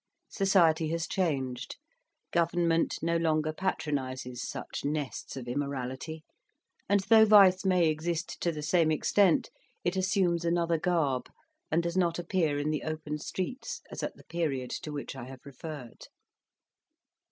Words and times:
Society 0.31 0.87
has 0.87 1.05
changed; 1.07 1.75
Government 2.33 2.97
no 3.03 3.17
longer 3.17 3.53
patronizes 3.53 4.41
such 4.41 4.83
nests 4.83 5.37
of 5.37 5.47
immorality; 5.47 6.23
and 6.89 7.01
though 7.01 7.23
vice 7.23 7.63
may 7.65 7.87
exist 7.87 8.41
to 8.41 8.51
the 8.51 8.63
same 8.63 8.89
extent, 8.89 9.51
it 9.83 9.95
assumes 9.95 10.43
another 10.43 10.79
garb, 10.79 11.29
and 11.69 11.83
does 11.83 11.97
not 11.97 12.17
appear 12.17 12.57
in 12.57 12.71
the 12.71 12.81
open 12.81 13.19
streets, 13.19 13.83
as 13.91 14.01
at 14.01 14.15
the 14.15 14.23
period 14.25 14.71
to 14.71 14.91
which 14.91 15.15
I 15.15 15.25
have 15.25 15.45
referred. 15.45 16.07